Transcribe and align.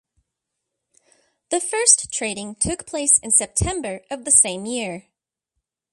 The 1.51 1.59
first 1.59 2.11
trading 2.11 2.55
took 2.55 2.87
place 2.87 3.19
in 3.19 3.29
September 3.35 3.99
of 4.09 4.25
the 4.25 4.31
same 4.31 4.65
year. 4.65 5.05